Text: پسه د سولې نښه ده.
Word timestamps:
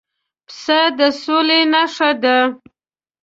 پسه 0.47 0.79
د 0.97 0.99
سولې 1.23 1.61
نښه 1.71 2.11
ده. 2.23 2.37